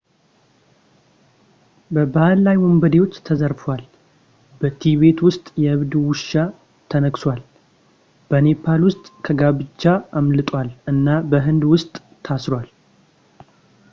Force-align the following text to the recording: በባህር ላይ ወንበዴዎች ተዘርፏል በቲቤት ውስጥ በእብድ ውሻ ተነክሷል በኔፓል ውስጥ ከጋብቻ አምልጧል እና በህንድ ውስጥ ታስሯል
በባህር 1.95 2.37
ላይ 2.47 2.55
ወንበዴዎች 2.61 3.13
ተዘርፏል 3.27 3.81
በቲቤት 4.61 5.19
ውስጥ 5.27 5.45
በእብድ 5.59 5.93
ውሻ 6.07 6.27
ተነክሷል 6.93 7.43
በኔፓል 8.31 8.81
ውስጥ 8.89 9.03
ከጋብቻ 9.27 9.83
አምልጧል 10.21 10.69
እና 10.95 11.07
በህንድ 11.33 11.63
ውስጥ 11.75 11.93
ታስሯል 12.27 12.69